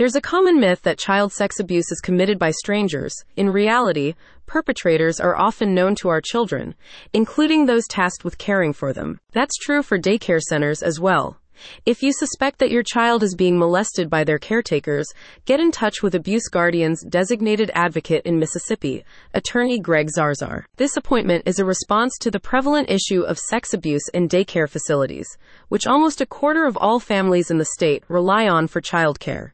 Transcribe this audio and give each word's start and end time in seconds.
There's 0.00 0.16
a 0.16 0.22
common 0.22 0.58
myth 0.58 0.80
that 0.84 0.96
child 0.96 1.30
sex 1.30 1.60
abuse 1.60 1.92
is 1.92 2.00
committed 2.00 2.38
by 2.38 2.52
strangers. 2.52 3.14
In 3.36 3.50
reality, 3.50 4.14
perpetrators 4.46 5.20
are 5.20 5.36
often 5.36 5.74
known 5.74 5.94
to 5.96 6.08
our 6.08 6.22
children, 6.22 6.74
including 7.12 7.66
those 7.66 7.86
tasked 7.86 8.24
with 8.24 8.38
caring 8.38 8.72
for 8.72 8.94
them. 8.94 9.20
That's 9.32 9.58
true 9.58 9.82
for 9.82 9.98
daycare 9.98 10.40
centers 10.40 10.82
as 10.82 10.98
well. 10.98 11.36
If 11.84 12.02
you 12.02 12.14
suspect 12.14 12.60
that 12.60 12.70
your 12.70 12.82
child 12.82 13.22
is 13.22 13.34
being 13.34 13.58
molested 13.58 14.08
by 14.08 14.24
their 14.24 14.38
caretakers, 14.38 15.06
get 15.44 15.60
in 15.60 15.70
touch 15.70 16.02
with 16.02 16.14
Abuse 16.14 16.48
Guardian's 16.48 17.04
designated 17.04 17.70
advocate 17.74 18.24
in 18.24 18.38
Mississippi, 18.38 19.04
attorney 19.34 19.78
Greg 19.78 20.08
Zarzaur. 20.16 20.64
This 20.76 20.96
appointment 20.96 21.42
is 21.44 21.58
a 21.58 21.66
response 21.66 22.16
to 22.22 22.30
the 22.30 22.40
prevalent 22.40 22.88
issue 22.88 23.20
of 23.20 23.38
sex 23.38 23.74
abuse 23.74 24.08
in 24.14 24.30
daycare 24.30 24.66
facilities, 24.66 25.36
which 25.68 25.86
almost 25.86 26.22
a 26.22 26.26
quarter 26.26 26.64
of 26.64 26.78
all 26.78 27.00
families 27.00 27.50
in 27.50 27.58
the 27.58 27.66
state 27.66 28.02
rely 28.08 28.48
on 28.48 28.66
for 28.66 28.80
childcare. 28.80 29.50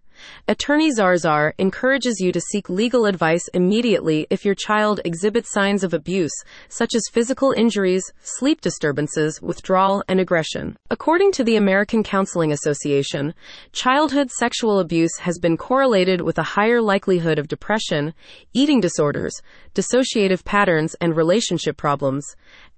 Attorney 0.48 0.90
Zarzaur 0.92 1.52
encourages 1.58 2.20
you 2.20 2.32
to 2.32 2.40
seek 2.40 2.68
legal 2.68 3.06
advice 3.06 3.48
immediately 3.54 4.26
if 4.30 4.44
your 4.44 4.54
child 4.54 5.00
exhibits 5.04 5.52
signs 5.52 5.82
of 5.82 5.94
abuse, 5.94 6.32
such 6.68 6.94
as 6.94 7.02
physical 7.12 7.52
injuries, 7.56 8.04
sleep 8.22 8.60
disturbances, 8.60 9.40
withdrawal, 9.42 10.02
and 10.08 10.20
aggression. 10.20 10.76
According 10.90 11.32
to 11.32 11.44
the 11.44 11.56
American 11.56 12.02
Counseling 12.02 12.52
Association, 12.52 13.34
childhood 13.72 14.30
sexual 14.30 14.78
abuse 14.78 15.18
has 15.18 15.38
been 15.38 15.56
correlated 15.56 16.20
with 16.20 16.38
a 16.38 16.42
higher 16.42 16.80
likelihood 16.80 17.38
of 17.38 17.48
depression, 17.48 18.14
eating 18.52 18.80
disorders, 18.80 19.34
dissociative 19.74 20.44
patterns, 20.44 20.94
and 21.00 21.16
relationship 21.16 21.76
problems. 21.76 22.24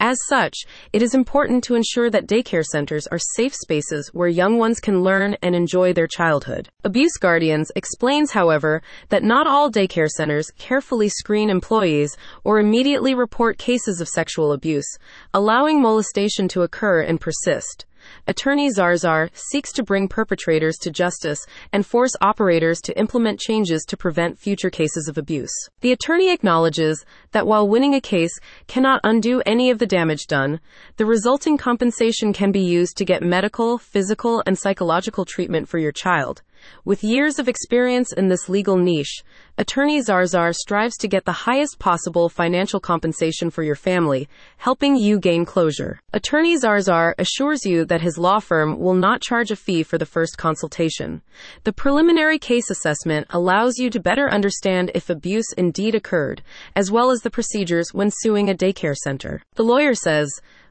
As 0.00 0.16
such, 0.28 0.54
it 0.92 1.02
is 1.02 1.14
important 1.14 1.64
to 1.64 1.74
ensure 1.74 2.10
that 2.10 2.26
daycare 2.26 2.64
centers 2.64 3.06
are 3.08 3.18
safe 3.18 3.54
spaces 3.54 4.10
where 4.12 4.28
young 4.28 4.58
ones 4.58 4.80
can 4.80 5.02
learn 5.02 5.36
and 5.42 5.54
enjoy 5.54 5.92
their 5.92 6.06
childhood. 6.06 6.68
Abuse 6.84 7.16
Guardians 7.28 7.70
explains, 7.76 8.30
however, 8.30 8.80
that 9.10 9.22
not 9.22 9.46
all 9.46 9.70
daycare 9.70 10.08
centers 10.08 10.50
carefully 10.56 11.10
screen 11.10 11.50
employees 11.50 12.16
or 12.42 12.58
immediately 12.58 13.14
report 13.14 13.58
cases 13.58 14.00
of 14.00 14.08
sexual 14.08 14.50
abuse, 14.50 14.96
allowing 15.34 15.82
molestation 15.82 16.48
to 16.48 16.62
occur 16.62 17.02
and 17.02 17.20
persist. 17.20 17.84
Attorney 18.26 18.70
Zarzaur 18.70 19.28
seeks 19.34 19.72
to 19.72 19.82
bring 19.82 20.08
perpetrators 20.08 20.78
to 20.78 20.90
justice 20.90 21.44
and 21.70 21.84
force 21.84 22.12
operators 22.22 22.80
to 22.80 22.98
implement 22.98 23.40
changes 23.40 23.84
to 23.88 23.96
prevent 23.98 24.38
future 24.38 24.70
cases 24.70 25.06
of 25.06 25.18
abuse. 25.18 25.52
The 25.82 25.92
attorney 25.92 26.32
acknowledges 26.32 27.04
that 27.32 27.46
while 27.46 27.68
winning 27.68 27.94
a 27.94 28.00
case 28.00 28.38
cannot 28.68 29.02
undo 29.04 29.42
any 29.44 29.68
of 29.68 29.78
the 29.78 29.86
damage 29.86 30.28
done, 30.28 30.60
the 30.96 31.04
resulting 31.04 31.58
compensation 31.58 32.32
can 32.32 32.52
be 32.52 32.62
used 32.62 32.96
to 32.96 33.04
get 33.04 33.22
medical, 33.22 33.76
physical, 33.76 34.42
and 34.46 34.58
psychological 34.58 35.26
treatment 35.26 35.68
for 35.68 35.76
your 35.76 35.92
child. 35.92 36.40
With 36.84 37.04
years 37.04 37.38
of 37.38 37.48
experience 37.48 38.12
in 38.12 38.28
this 38.28 38.48
legal 38.48 38.76
niche, 38.76 39.22
Attorney 39.56 40.00
Zarzaur 40.00 40.54
strives 40.54 40.96
to 40.98 41.08
get 41.08 41.24
the 41.24 41.32
highest 41.32 41.78
possible 41.78 42.28
financial 42.28 42.80
compensation 42.80 43.50
for 43.50 43.62
your 43.62 43.74
family, 43.74 44.28
helping 44.56 44.96
you 44.96 45.18
gain 45.18 45.44
closure. 45.44 46.00
Attorney 46.12 46.56
Zarzaur 46.56 47.14
assures 47.18 47.66
you 47.66 47.84
that 47.84 48.00
his 48.00 48.18
law 48.18 48.38
firm 48.38 48.78
will 48.78 48.94
not 48.94 49.20
charge 49.20 49.50
a 49.50 49.56
fee 49.56 49.82
for 49.82 49.98
the 49.98 50.06
first 50.06 50.38
consultation. 50.38 51.22
The 51.64 51.72
preliminary 51.72 52.38
case 52.38 52.70
assessment 52.70 53.26
allows 53.30 53.78
you 53.78 53.90
to 53.90 54.00
better 54.00 54.30
understand 54.30 54.90
if 54.94 55.10
abuse 55.10 55.52
indeed 55.56 55.94
occurred, 55.94 56.42
as 56.76 56.90
well 56.90 57.10
as 57.10 57.20
the 57.20 57.30
procedures 57.30 57.92
when 57.92 58.10
suing 58.10 58.48
a 58.48 58.54
daycare 58.54 58.96
center. 58.96 59.42
The 59.54 59.64
lawyer 59.64 59.94
says, 59.94 60.30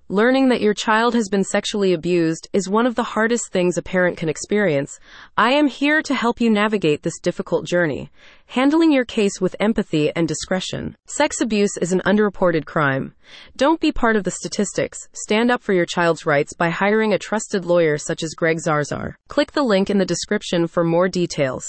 Learning 0.09 0.47
that 0.47 0.61
your 0.61 0.73
child 0.73 1.13
has 1.15 1.27
been 1.27 1.43
sexually 1.43 1.91
abused 1.91 2.47
is 2.53 2.69
one 2.69 2.85
of 2.85 2.95
the 2.95 3.03
hardest 3.03 3.51
things 3.51 3.77
a 3.77 3.81
parent 3.81 4.15
can 4.15 4.29
experience. 4.29 5.01
I 5.35 5.51
am 5.51 5.67
here 5.67 6.01
to 6.03 6.15
help 6.15 6.39
you 6.39 6.49
navigate 6.49 7.03
this 7.03 7.19
difficult 7.19 7.65
journey, 7.65 8.09
handling 8.45 8.93
your 8.93 9.03
case 9.03 9.41
with 9.41 9.57
empathy 9.59 10.09
and 10.15 10.25
discretion. 10.25 10.95
Sex 11.07 11.41
abuse 11.41 11.75
is 11.81 11.91
an 11.91 11.99
underreported 12.05 12.63
crime. 12.63 13.15
Don't 13.57 13.81
be 13.81 13.91
part 13.91 14.15
of 14.15 14.23
the 14.23 14.31
statistics. 14.31 15.09
Stand 15.11 15.51
up 15.51 15.61
for 15.61 15.73
your 15.73 15.85
child's 15.85 16.25
rights 16.25 16.53
by 16.53 16.69
hiring 16.69 17.11
a 17.11 17.19
trusted 17.19 17.65
lawyer 17.65 17.97
such 17.97 18.23
as 18.23 18.33
Greg 18.33 18.59
Zarzaur. 18.65 19.15
Click 19.27 19.51
the 19.51 19.61
link 19.61 19.89
in 19.89 19.97
the 19.97 20.05
description 20.05 20.67
for 20.67 20.85
more 20.85 21.09
details. 21.09 21.67